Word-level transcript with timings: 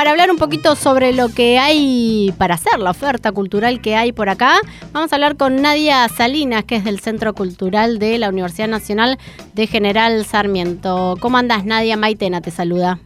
para 0.00 0.12
hablar 0.12 0.30
un 0.30 0.38
poquito 0.38 0.76
sobre 0.76 1.12
lo 1.12 1.28
que 1.28 1.58
hay 1.58 2.34
para 2.38 2.54
hacer, 2.54 2.78
la 2.78 2.88
oferta 2.88 3.32
cultural 3.32 3.82
que 3.82 3.96
hay 3.96 4.12
por 4.12 4.30
acá, 4.30 4.54
vamos 4.92 5.12
a 5.12 5.16
hablar 5.16 5.36
con 5.36 5.60
Nadia 5.60 6.08
Salinas, 6.08 6.64
que 6.64 6.76
es 6.76 6.84
del 6.84 7.00
Centro 7.00 7.34
Cultural 7.34 7.98
de 7.98 8.16
la 8.16 8.30
Universidad 8.30 8.66
Nacional 8.66 9.18
de 9.52 9.66
General 9.66 10.24
Sarmiento. 10.24 11.16
¿Cómo 11.20 11.36
andas, 11.36 11.66
Nadia? 11.66 11.98
Maitena 11.98 12.40
te 12.40 12.50
saluda. 12.50 12.98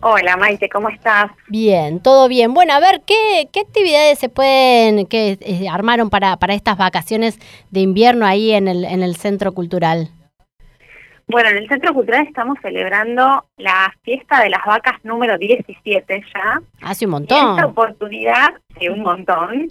Hola 0.00 0.36
Maite, 0.36 0.68
¿cómo 0.68 0.90
estás? 0.90 1.32
Bien, 1.48 1.98
todo 1.98 2.28
bien. 2.28 2.54
Bueno, 2.54 2.74
a 2.74 2.78
ver, 2.78 3.02
¿qué, 3.04 3.48
qué 3.52 3.62
actividades 3.62 4.20
se 4.20 4.28
pueden, 4.28 5.06
que 5.06 5.38
eh, 5.40 5.68
armaron 5.68 6.08
para, 6.08 6.36
para 6.36 6.54
estas 6.54 6.78
vacaciones 6.78 7.40
de 7.72 7.80
invierno 7.80 8.26
ahí 8.26 8.52
en 8.52 8.68
el, 8.68 8.84
en 8.84 9.02
el 9.02 9.16
Centro 9.16 9.54
Cultural? 9.54 10.12
Bueno, 11.28 11.48
en 11.48 11.56
el 11.56 11.68
Centro 11.68 11.92
Cultural 11.92 12.24
estamos 12.26 12.56
celebrando 12.62 13.46
la 13.56 13.92
fiesta 14.02 14.42
de 14.42 14.50
las 14.50 14.64
vacas 14.64 15.04
número 15.04 15.36
17 15.36 16.24
ya. 16.34 16.60
Hace 16.82 17.04
un 17.06 17.12
montón. 17.12 17.38
en 17.38 17.50
esta 17.50 17.66
oportunidad, 17.66 18.54
sí, 18.78 18.88
un 18.88 19.00
montón. 19.00 19.68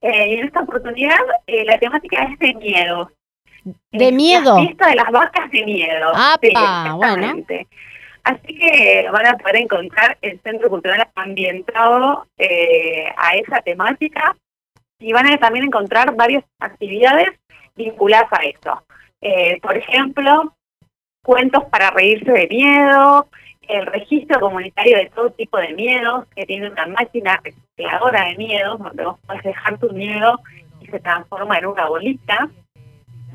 Eh, 0.00 0.28
y 0.28 0.34
en 0.34 0.46
esta 0.46 0.60
oportunidad 0.60 1.18
eh, 1.46 1.64
la 1.64 1.78
temática 1.78 2.24
es 2.24 2.38
de 2.40 2.54
miedo. 2.54 3.10
¿De 3.92 4.12
miedo? 4.12 4.56
La 4.56 4.62
fiesta 4.62 4.88
de 4.88 4.94
las 4.96 5.10
vacas 5.10 5.50
de 5.50 5.64
miedo. 5.64 6.12
Ah, 6.14 6.94
bueno. 6.96 7.44
Así 8.24 8.58
que 8.58 9.08
van 9.10 9.26
a 9.26 9.36
poder 9.38 9.56
encontrar 9.56 10.18
el 10.20 10.40
Centro 10.40 10.68
Cultural 10.68 11.08
ambientado 11.14 12.26
eh, 12.36 13.06
a 13.16 13.36
esa 13.36 13.60
temática 13.62 14.36
y 14.98 15.12
van 15.12 15.26
a 15.28 15.38
también 15.38 15.66
encontrar 15.66 16.14
varias 16.14 16.44
actividades 16.58 17.28
vinculadas 17.76 18.30
a 18.32 18.42
eso. 18.44 18.82
Eh, 19.20 19.58
por 19.62 19.76
ejemplo, 19.76 20.52
cuentos 21.28 21.62
para 21.66 21.90
reírse 21.90 22.32
de 22.32 22.48
miedo, 22.48 23.28
el 23.68 23.84
registro 23.84 24.40
comunitario 24.40 24.96
de 24.96 25.10
todo 25.14 25.28
tipo 25.28 25.58
de 25.58 25.74
miedos, 25.74 26.24
que 26.34 26.46
tiene 26.46 26.70
una 26.70 26.86
máquina 26.86 27.38
recicladora 27.44 28.24
de 28.30 28.36
miedos, 28.36 28.78
donde 28.78 29.04
vos 29.04 29.18
puedes 29.26 29.42
dejar 29.42 29.78
tu 29.78 29.92
miedo 29.92 30.40
y 30.80 30.86
se 30.86 30.98
transforma 31.00 31.58
en 31.58 31.66
una 31.66 31.86
bolita, 31.86 32.48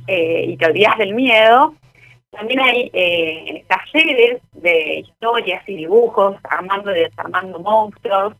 eh, 0.07 0.45
y 0.47 0.57
te 0.57 0.65
olvidas 0.65 0.97
del 0.97 1.13
miedo. 1.13 1.75
También 2.31 2.61
hay 2.61 2.89
eh, 2.93 3.63
talleres 3.67 4.41
de 4.53 5.01
historias 5.01 5.61
y 5.69 5.75
dibujos, 5.75 6.37
armando 6.49 6.95
y 6.95 6.99
desarmando 6.99 7.59
monstruos. 7.59 8.33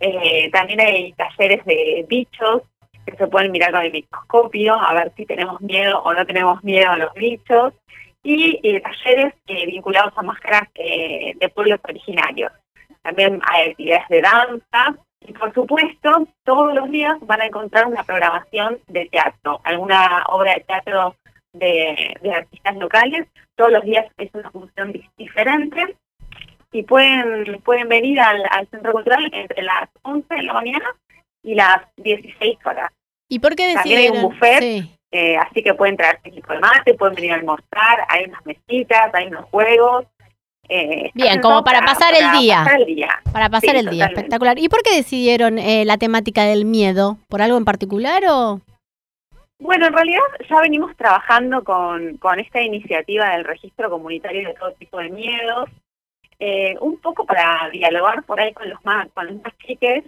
Eh, 0.00 0.50
también 0.52 0.80
hay 0.80 1.12
talleres 1.12 1.62
de 1.66 2.06
bichos 2.08 2.62
que 3.04 3.14
se 3.14 3.26
pueden 3.26 3.52
mirar 3.52 3.72
con 3.72 3.82
el 3.82 3.92
microscopio, 3.92 4.72
a 4.72 4.94
ver 4.94 5.12
si 5.14 5.26
tenemos 5.26 5.60
miedo 5.60 6.02
o 6.02 6.14
no 6.14 6.24
tenemos 6.24 6.64
miedo 6.64 6.92
a 6.92 6.96
los 6.96 7.12
bichos 7.12 7.74
y 8.26 8.58
eh, 8.64 8.80
talleres 8.80 9.34
eh, 9.46 9.66
vinculados 9.66 10.12
a 10.16 10.22
máscaras 10.22 10.68
eh, 10.74 11.32
de 11.36 11.48
pueblos 11.48 11.78
originarios. 11.84 12.50
También 13.02 13.40
hay 13.46 13.70
actividades 13.70 14.08
de 14.08 14.20
danza 14.20 14.96
y 15.20 15.32
por 15.32 15.54
supuesto 15.54 16.26
todos 16.42 16.74
los 16.74 16.90
días 16.90 17.16
van 17.20 17.42
a 17.42 17.46
encontrar 17.46 17.86
una 17.86 18.02
programación 18.02 18.80
de 18.88 19.06
teatro, 19.06 19.60
alguna 19.62 20.24
obra 20.26 20.54
de 20.54 20.60
teatro 20.62 21.14
de, 21.52 22.16
artistas 22.34 22.76
locales. 22.76 23.28
Todos 23.54 23.70
los 23.70 23.84
días 23.84 24.06
es 24.18 24.28
una 24.34 24.50
función 24.50 24.92
diferente 25.16 25.96
y 26.72 26.82
pueden 26.82 27.62
pueden 27.62 27.88
venir 27.88 28.18
al, 28.18 28.42
Centro 28.72 28.90
Cultural 28.90 29.30
entre 29.32 29.62
las 29.62 29.88
11 30.02 30.34
de 30.34 30.42
la 30.42 30.52
mañana 30.52 30.96
y 31.44 31.54
las 31.54 31.82
16 31.96 32.58
horas. 32.64 32.90
¿Y 33.28 33.38
por 33.38 33.54
qué 33.54 33.72
También 33.72 34.00
hay 34.00 34.08
un 34.08 34.22
buffet 34.22 34.95
eh, 35.10 35.36
así 35.36 35.62
que 35.62 35.74
pueden 35.74 35.96
traer 35.96 36.20
equipo 36.24 36.52
de 36.52 36.60
mate, 36.60 36.94
pueden 36.94 37.14
venir 37.14 37.32
a 37.32 37.36
almorzar, 37.36 38.04
hay 38.08 38.24
unas 38.24 38.44
mesitas, 38.44 39.14
hay 39.14 39.28
unos 39.28 39.44
juegos. 39.46 40.06
Eh, 40.68 41.10
Bien, 41.14 41.40
como 41.40 41.62
para, 41.62 41.80
pasar, 41.82 42.12
el 42.14 42.38
día. 42.38 42.64
Para 43.32 43.48
pasar 43.48 43.76
el 43.76 43.88
día, 43.88 44.06
espectacular. 44.06 44.58
¿Y 44.58 44.68
por 44.68 44.82
qué 44.82 44.96
decidieron 44.96 45.58
eh, 45.58 45.84
la 45.84 45.96
temática 45.96 46.42
del 46.44 46.64
miedo? 46.64 47.18
¿Por 47.28 47.40
algo 47.40 47.56
en 47.56 47.64
particular 47.64 48.24
o...? 48.28 48.60
Bueno, 49.58 49.86
en 49.86 49.92
realidad 49.94 50.20
ya 50.50 50.60
venimos 50.60 50.94
trabajando 50.96 51.64
con, 51.64 52.18
con 52.18 52.40
esta 52.40 52.60
iniciativa 52.60 53.30
del 53.30 53.44
registro 53.44 53.88
comunitario 53.88 54.48
de 54.48 54.54
todo 54.54 54.72
tipo 54.72 54.98
de 54.98 55.08
miedos, 55.08 55.70
eh, 56.38 56.76
un 56.80 56.98
poco 56.98 57.24
para 57.24 57.70
dialogar 57.70 58.22
por 58.24 58.38
ahí 58.38 58.52
con 58.52 58.68
los 58.68 58.84
más, 58.84 59.08
con 59.12 59.26
los 59.26 59.42
más 59.42 59.56
chiques, 59.66 60.04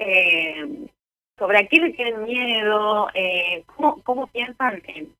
eh, 0.00 0.88
sobre 1.40 1.58
a 1.58 1.66
qué 1.66 1.78
le 1.78 1.92
tienen 1.94 2.22
miedo, 2.24 3.08
eh, 3.14 3.64
cómo, 3.74 4.02
cómo 4.02 4.26
piensan 4.26 4.82
en, 4.84 5.10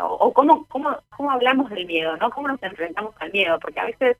o, 0.00 0.32
cómo, 0.32 0.66
cómo, 0.66 0.98
cómo 1.16 1.30
hablamos 1.30 1.70
del 1.70 1.86
miedo, 1.86 2.16
¿no? 2.16 2.28
Cómo 2.30 2.48
nos 2.48 2.62
enfrentamos 2.62 3.14
al 3.20 3.32
miedo, 3.32 3.58
porque 3.60 3.80
a 3.80 3.86
veces 3.86 4.16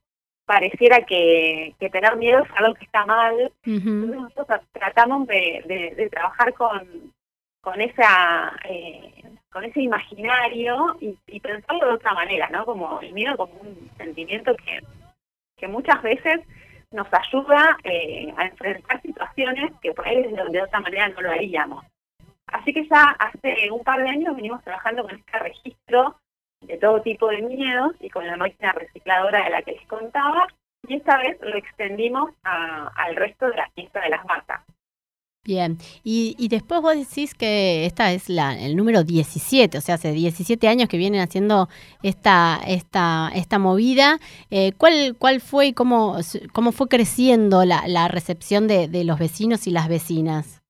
pareciera 0.47 1.03
que, 1.03 1.75
que 1.79 1.91
tener 1.91 2.17
miedo 2.17 2.43
es 2.43 2.51
algo 2.57 2.75
que 2.75 2.85
está 2.85 3.05
mal. 3.05 3.53
Entonces 3.65 4.17
nosotros 4.17 4.61
tratamos 4.73 5.27
de, 5.27 5.95
de, 5.97 6.09
trabajar 6.09 6.55
con, 6.55 7.13
con 7.61 7.81
esa 7.81 8.57
eh, 8.65 9.25
con 9.51 9.65
ese 9.65 9.83
imaginario 9.83 10.97
y, 11.01 11.19
y, 11.27 11.41
pensarlo 11.41 11.89
de 11.89 11.95
otra 11.95 12.15
manera, 12.15 12.49
¿no? 12.51 12.65
Como 12.65 13.01
el 13.01 13.13
miedo 13.13 13.37
como 13.37 13.55
un 13.55 13.91
sentimiento 13.97 14.55
que, 14.57 14.81
que 15.57 15.67
muchas 15.67 16.01
veces 16.03 16.41
nos 16.91 17.07
ayuda 17.13 17.77
eh, 17.85 18.33
a 18.37 18.47
enfrentar 18.47 19.01
situaciones 19.03 19.73
que 19.81 19.93
por 19.93 20.07
ahí 20.07 20.23
de, 20.23 20.63
otra 20.63 20.81
manera 20.81 21.09
no 21.09 21.21
lo 21.21 21.31
haríamos. 21.31 21.85
Así 22.47 22.73
que 22.73 22.89
ya 22.89 23.17
hace 23.19 23.71
un 23.71 23.85
par 23.85 24.03
de 24.03 24.09
años 24.09 24.35
venimos 24.35 24.63
trabajando 24.65 25.03
con 25.03 25.15
este 25.15 25.39
registro 25.39 26.17
de 26.63 26.79
todo 26.79 27.03
tipo 27.03 27.29
de 27.29 27.43
miedos 27.43 27.95
y 28.01 28.09
con 28.09 28.27
la 28.27 28.37
máquina 28.37 28.73
recicladora 28.73 29.45
de 29.45 29.51
la 29.51 29.63
que 29.63 29.73
les 29.73 29.87
contaba, 29.87 30.47
y 30.87 30.97
esta 30.97 31.19
vez 31.19 31.39
lo 31.43 31.57
extendimos 31.57 32.31
al 32.43 33.17
resto 33.17 33.49
de 33.49 33.57
la 33.57 33.71
fiesta 33.71 34.01
de 34.01 34.09
las 34.09 34.25
marcas. 34.25 34.63
Bien, 35.45 35.79
y, 36.05 36.37
y 36.39 36.49
después 36.49 36.83
vos 36.83 36.95
decís 36.95 37.35
que 37.35 37.87
esta 37.87 38.13
es 38.13 38.29
la, 38.29 38.59
el 38.59 38.77
número 38.77 39.03
17, 39.03 39.79
o 39.79 39.81
sea, 39.81 39.95
hace 39.95 40.13
17 40.13 40.69
años 40.69 40.89
que 40.91 40.99
vienen 40.99 41.23
haciendo 41.23 41.69
esta, 42.03 42.61
esta, 42.67 43.31
esta 43.35 43.59
movida. 43.59 44.19
Eh, 44.51 44.73
¿cuál, 44.77 45.17
¿Cuál 45.19 45.41
fue 45.41 45.69
y 45.69 45.73
cómo, 45.73 46.19
cómo 46.53 46.73
fue 46.73 46.89
creciendo 46.89 47.65
la, 47.65 47.85
la 47.87 48.09
recepción 48.09 48.69
de, 48.69 48.89
de 48.89 49.05
los 49.05 49.19
vecinos 49.19 49.67
y 49.67 49.71
las 49.71 49.89
vecinas? 49.89 50.63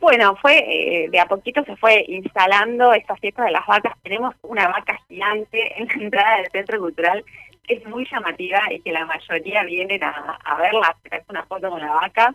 Bueno, 0.00 0.34
fue 0.36 0.58
eh, 0.58 1.08
de 1.10 1.20
a 1.20 1.26
poquito 1.26 1.62
se 1.64 1.76
fue 1.76 2.04
instalando 2.08 2.92
esta 2.94 3.16
fiesta 3.16 3.44
de 3.44 3.52
las 3.52 3.66
vacas. 3.66 3.94
Tenemos 4.02 4.34
una 4.42 4.66
vaca 4.68 4.98
gigante 5.08 5.80
en 5.80 5.88
la 5.88 6.04
entrada 6.04 6.36
del 6.38 6.50
centro 6.50 6.80
cultural 6.80 7.24
que 7.66 7.74
es 7.74 7.86
muy 7.86 8.06
llamativa 8.10 8.60
y 8.70 8.80
que 8.80 8.92
la 8.92 9.04
mayoría 9.04 9.62
vienen 9.64 10.02
a, 10.02 10.38
a 10.42 10.56
verla, 10.56 10.96
hacer 11.04 11.24
una 11.28 11.44
foto 11.44 11.68
con 11.70 11.80
la 11.80 11.92
vaca. 11.92 12.34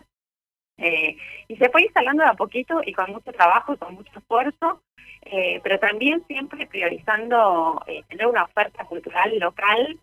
Eh, 0.78 1.16
y 1.48 1.56
se 1.56 1.70
fue 1.70 1.82
instalando 1.82 2.22
de 2.22 2.30
a 2.30 2.34
poquito 2.34 2.80
y 2.84 2.92
con 2.92 3.10
mucho 3.10 3.32
trabajo 3.32 3.74
y 3.74 3.78
con 3.78 3.94
mucho 3.94 4.18
esfuerzo, 4.18 4.82
eh, 5.22 5.60
pero 5.62 5.78
también 5.78 6.22
siempre 6.26 6.66
priorizando 6.66 7.82
eh, 7.86 8.02
tener 8.08 8.26
una 8.26 8.44
oferta 8.44 8.84
cultural 8.84 9.38
local 9.38 9.98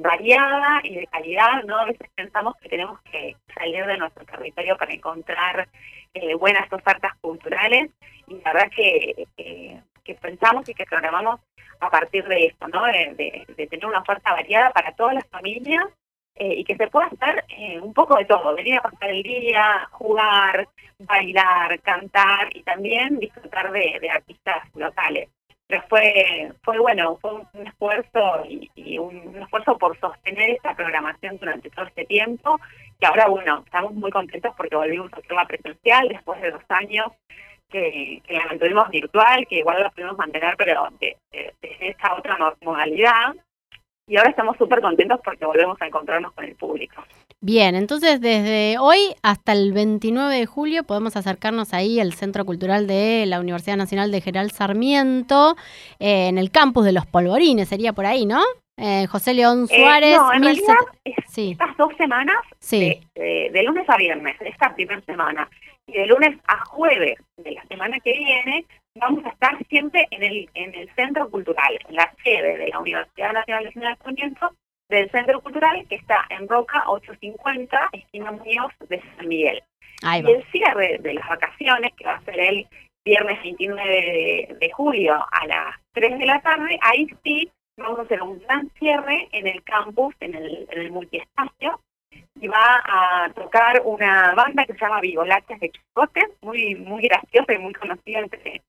variada 0.00 0.80
y 0.84 0.94
de 0.94 1.06
calidad, 1.06 1.62
¿no? 1.64 1.76
A 1.76 1.84
veces 1.84 2.08
pensamos 2.14 2.54
que 2.62 2.70
tenemos 2.70 2.98
que 3.02 3.36
salir 3.54 3.84
de 3.84 3.98
nuestro 3.98 4.24
territorio 4.24 4.74
para 4.78 4.94
encontrar 4.94 5.68
buenas 6.38 6.72
ofertas 6.72 7.12
culturales 7.20 7.90
y 8.26 8.36
la 8.36 8.54
verdad 8.54 8.70
que, 8.74 9.26
que 9.36 10.14
pensamos 10.14 10.66
y 10.66 10.72
que 10.72 10.86
programamos 10.86 11.40
a 11.78 11.90
partir 11.90 12.24
de 12.26 12.46
esto, 12.46 12.68
¿no? 12.68 12.86
de 12.86 13.66
tener 13.68 13.84
una 13.84 14.00
oferta 14.00 14.32
variada 14.32 14.70
para 14.70 14.92
todas 14.92 15.14
las 15.14 15.26
familias 15.26 15.84
eh, 16.38 16.56
y 16.58 16.64
que 16.64 16.76
se 16.76 16.88
pueda 16.88 17.06
hacer 17.06 17.44
eh, 17.48 17.80
un 17.80 17.94
poco 17.94 18.14
de 18.16 18.26
todo, 18.26 18.54
venir 18.54 18.76
a 18.76 18.82
pasar 18.82 19.08
el 19.08 19.22
día, 19.22 19.88
jugar, 19.90 20.68
bailar, 20.98 21.80
cantar 21.80 22.54
y 22.54 22.62
también 22.62 23.18
disfrutar 23.18 23.72
de, 23.72 24.10
artistas 24.10 24.68
locales. 24.74 25.30
Pero 25.66 25.82
fue, 25.88 26.52
fue 26.62 26.78
bueno, 26.78 27.16
fue 27.22 27.32
un 27.32 27.66
esfuerzo 27.66 28.44
y, 28.46 28.98
un, 28.98 29.34
esfuerzo 29.42 29.78
por 29.78 29.98
sostener 29.98 30.50
esta 30.50 30.74
programación 30.74 31.38
durante 31.38 31.70
todo 31.70 31.86
este 31.86 32.04
tiempo, 32.04 32.60
que 33.00 33.06
ahora, 33.06 33.28
bueno, 33.28 33.62
estamos 33.64 33.94
muy 33.94 34.10
contentos 34.10 34.52
porque 34.58 34.76
volvimos 34.76 35.10
a 35.14 35.16
hacerla 35.16 35.46
presencial 35.46 36.06
después 36.08 36.40
de 36.42 36.50
dos 36.50 36.62
años 36.68 37.12
que, 37.70 38.22
la 38.28 38.44
mantuvimos 38.44 38.90
virtual, 38.90 39.46
que 39.48 39.60
igual 39.60 39.82
la 39.82 39.90
pudimos 39.90 40.18
mantener, 40.18 40.54
pero 40.58 40.86
de, 41.00 41.16
de 41.32 41.54
esta 41.80 42.14
otra 42.14 42.36
modalidad 42.60 43.34
y 44.08 44.16
ahora 44.16 44.30
estamos 44.30 44.56
súper 44.56 44.80
contentos 44.80 45.20
porque 45.24 45.44
volvemos 45.44 45.80
a 45.80 45.86
encontrarnos 45.86 46.32
con 46.32 46.44
el 46.44 46.54
público. 46.54 47.02
Bien, 47.40 47.74
entonces 47.74 48.20
desde 48.20 48.78
hoy 48.78 48.98
hasta 49.22 49.52
el 49.52 49.72
29 49.72 50.34
de 50.34 50.46
julio 50.46 50.84
podemos 50.84 51.16
acercarnos 51.16 51.74
ahí 51.74 52.00
al 52.00 52.12
Centro 52.12 52.44
Cultural 52.44 52.86
de 52.86 53.24
la 53.26 53.40
Universidad 53.40 53.76
Nacional 53.76 54.10
de 54.10 54.20
General 54.20 54.50
Sarmiento, 54.50 55.56
eh, 55.98 56.28
en 56.28 56.38
el 56.38 56.50
campus 56.50 56.84
de 56.84 56.92
los 56.92 57.06
Polvorines, 57.06 57.68
sería 57.68 57.92
por 57.92 58.06
ahí, 58.06 58.26
¿no? 58.26 58.42
Eh, 58.78 59.06
José 59.06 59.34
León 59.34 59.66
eh, 59.70 59.76
Suárez. 59.76 60.16
no, 60.16 60.32
en 60.34 60.42
realidad, 60.42 60.74
estas 61.04 61.76
dos 61.76 61.92
semanas, 61.96 62.36
sí. 62.58 63.00
de, 63.14 63.62
lunes 63.64 63.88
a 63.88 63.96
viernes, 63.96 64.36
esta 64.40 64.74
primera 64.74 65.00
semana, 65.02 65.48
y 65.86 65.92
de 65.92 66.06
lunes 66.06 66.38
a 66.46 66.64
jueves 66.66 67.18
de 67.36 67.52
la 67.52 67.64
semana 67.66 67.98
que 68.00 68.12
viene, 68.12 68.64
vamos 68.96 69.24
a 69.24 69.30
estar 69.30 69.56
siempre 69.68 70.06
en 70.10 70.22
el, 70.22 70.48
en 70.54 70.74
el 70.74 70.90
centro 70.94 71.28
cultural, 71.30 71.78
en 71.88 71.96
la 71.96 72.12
sede 72.22 72.58
de 72.58 72.68
la 72.68 72.78
Universidad 72.78 73.32
Nacional 73.32 73.64
de 73.64 73.72
Sarmiento, 73.72 74.50
del 74.88 75.10
Centro 75.10 75.40
Cultural, 75.40 75.84
que 75.88 75.96
está 75.96 76.26
en 76.30 76.48
Roca 76.48 76.84
850, 76.86 77.88
esquina 77.92 78.32
Muñoz 78.32 78.72
de 78.88 79.02
San 79.16 79.28
Miguel. 79.28 79.62
Y 80.02 80.30
el 80.30 80.44
cierre 80.52 80.98
de 81.00 81.14
las 81.14 81.28
vacaciones, 81.28 81.92
que 81.96 82.04
va 82.04 82.14
a 82.14 82.24
ser 82.24 82.38
el 82.38 82.66
viernes 83.04 83.42
29 83.42 84.56
de, 84.60 84.70
julio 84.72 85.14
a 85.14 85.46
las 85.46 85.76
3 85.92 86.18
de 86.18 86.26
la 86.26 86.40
tarde, 86.40 86.78
ahí 86.82 87.08
sí 87.24 87.50
vamos 87.78 88.00
a 88.00 88.02
hacer 88.02 88.22
un 88.22 88.38
gran 88.40 88.70
cierre 88.78 89.28
en 89.32 89.46
el 89.46 89.62
campus, 89.62 90.14
en 90.20 90.34
el, 90.34 90.66
en 90.70 90.80
el 90.80 90.90
multiespacio, 90.90 91.80
y 92.40 92.48
va 92.48 92.82
a 92.84 93.32
tocar 93.34 93.82
una 93.84 94.34
banda 94.34 94.64
que 94.64 94.74
se 94.74 94.78
llama 94.80 95.00
Vivolaches 95.00 95.60
de 95.60 95.70
Chicote, 95.70 96.26
muy 96.42 96.74
muy 96.74 97.02
graciosa 97.02 97.54
y 97.54 97.58
muy 97.58 97.72
conocida 97.72 98.20
entre, 98.20 98.62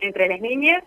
entre 0.00 0.28
las 0.28 0.40
niñas, 0.40 0.84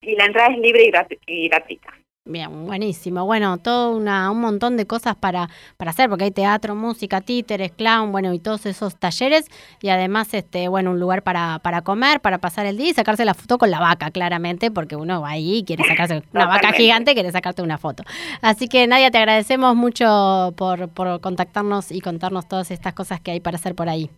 y 0.00 0.16
la 0.16 0.26
entrada 0.26 0.54
es 0.54 0.58
libre 0.58 0.90
y 1.26 1.48
gratuita. 1.48 1.92
Bien, 2.26 2.66
buenísimo. 2.66 3.24
Bueno, 3.24 3.56
todo 3.58 3.96
una, 3.96 4.30
un 4.30 4.40
montón 4.40 4.76
de 4.76 4.86
cosas 4.86 5.16
para, 5.16 5.48
para 5.78 5.90
hacer, 5.90 6.08
porque 6.10 6.24
hay 6.24 6.30
teatro, 6.30 6.74
música, 6.74 7.22
títeres, 7.22 7.72
clown, 7.72 8.12
bueno, 8.12 8.34
y 8.34 8.38
todos 8.38 8.66
esos 8.66 8.96
talleres, 8.98 9.46
y 9.80 9.88
además, 9.88 10.32
este, 10.34 10.68
bueno, 10.68 10.90
un 10.90 11.00
lugar 11.00 11.22
para, 11.22 11.60
para 11.60 11.80
comer, 11.80 12.20
para 12.20 12.36
pasar 12.36 12.66
el 12.66 12.76
día 12.76 12.90
y 12.90 12.92
sacarse 12.92 13.24
la 13.24 13.32
foto 13.32 13.56
con 13.56 13.70
la 13.70 13.80
vaca, 13.80 14.10
claramente, 14.10 14.70
porque 14.70 14.96
uno 14.96 15.22
va 15.22 15.30
ahí 15.30 15.58
y 15.58 15.64
quiere 15.64 15.82
sacarse 15.84 16.22
una 16.32 16.46
vaca 16.46 16.72
gigante, 16.72 17.14
quiere 17.14 17.32
sacarte 17.32 17.62
una 17.62 17.78
foto. 17.78 18.04
Así 18.42 18.68
que, 18.68 18.86
Nadia, 18.86 19.10
te 19.10 19.18
agradecemos 19.18 19.74
mucho 19.74 20.52
por, 20.56 20.88
por 20.90 21.20
contactarnos 21.22 21.90
y 21.90 22.00
contarnos 22.00 22.46
todas 22.46 22.70
estas 22.70 22.92
cosas 22.92 23.20
que 23.20 23.30
hay 23.30 23.40
para 23.40 23.56
hacer 23.56 23.74
por 23.74 23.88
ahí. 23.88 24.10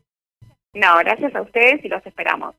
No, 0.74 0.98
gracias 0.98 1.34
a 1.36 1.42
ustedes 1.42 1.84
y 1.84 1.88
los 1.88 2.04
esperamos. 2.04 2.56